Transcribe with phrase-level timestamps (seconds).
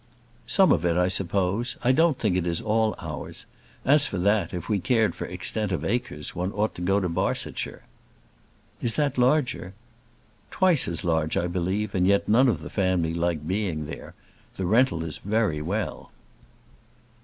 [0.47, 1.77] "Some of it, I suppose.
[1.83, 3.45] I don't think it is all ours.
[3.85, 7.07] As for that, if we cared for extent of acres, one ought to go to
[7.07, 7.83] Barsetshire."
[8.81, 9.75] "Is that larger?"
[10.49, 14.15] "Twice as large, I believe, and yet none of the family like being there.
[14.57, 16.09] The rental is very well."